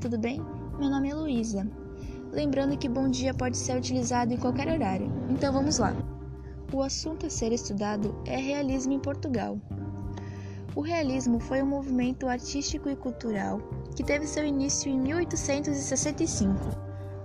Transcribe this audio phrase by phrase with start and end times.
[0.00, 0.42] tudo bem?
[0.80, 1.64] Meu nome é Luísa.
[2.32, 5.94] Lembrando que bom dia pode ser utilizado em qualquer horário, então vamos lá.
[6.72, 9.60] O assunto a ser estudado é realismo em Portugal.
[10.74, 13.60] O realismo foi um movimento artístico e cultural
[13.94, 16.52] que teve seu início em 1865.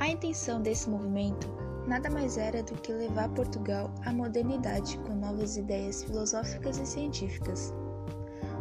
[0.00, 1.48] A intenção desse movimento
[1.86, 7.72] nada mais era do que levar Portugal à modernidade com novas ideias filosóficas e científicas.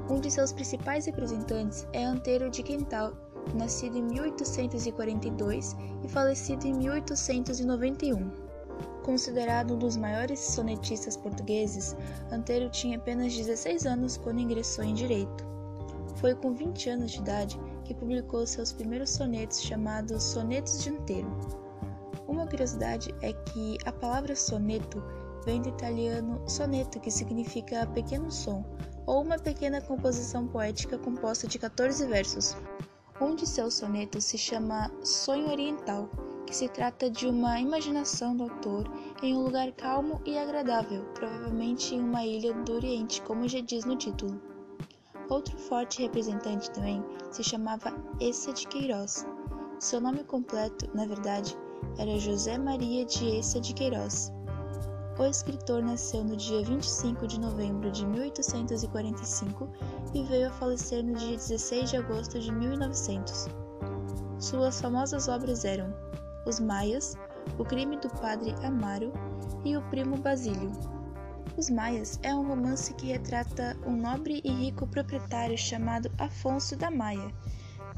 [0.07, 6.73] Um de seus principais representantes é Antero de Quental, nascido em 1842 e falecido em
[6.73, 8.31] 1891.
[9.03, 11.95] Considerado um dos maiores sonetistas portugueses,
[12.31, 15.45] Antero tinha apenas 16 anos quando ingressou em direito.
[16.15, 21.31] Foi com 20 anos de idade que publicou seus primeiros sonetos chamados Sonetos de Antero.
[22.27, 25.03] Uma curiosidade é que a palavra soneto
[25.43, 28.63] vem do italiano soneto, que significa pequeno som,
[29.05, 32.55] ou uma pequena composição poética composta de 14 versos.
[33.21, 36.09] Um de seus sonetos se chama Sonho Oriental,
[36.47, 38.91] que se trata de uma imaginação do autor
[39.21, 43.85] em um lugar calmo e agradável, provavelmente em uma ilha do Oriente, como já diz
[43.85, 44.41] no título.
[45.29, 49.23] Outro forte representante também se chamava Essa de Queiroz.
[49.77, 51.55] Seu nome completo, na verdade,
[51.99, 54.33] era José Maria de Essa de Queiroz.
[55.21, 59.69] O escritor nasceu no dia 25 de novembro de 1845
[60.15, 63.45] e veio a falecer no dia 16 de agosto de 1900.
[64.39, 65.93] Suas famosas obras eram
[66.47, 67.15] Os Maias,
[67.59, 69.13] O Crime do Padre Amaro
[69.63, 70.71] e O Primo Basílio.
[71.55, 76.89] Os Maias é um romance que retrata um nobre e rico proprietário chamado Afonso da
[76.89, 77.31] Maia.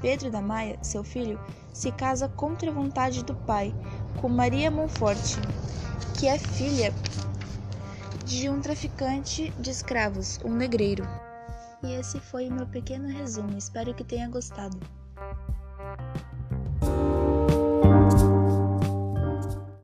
[0.03, 1.39] Pedro da Maia, seu filho,
[1.71, 3.73] se casa contra a vontade do pai
[4.19, 5.37] com Maria Monforte,
[6.19, 6.93] que é filha
[8.25, 11.07] de um traficante de escravos, um negreiro.
[11.81, 14.77] E esse foi o meu pequeno resumo, espero que tenha gostado.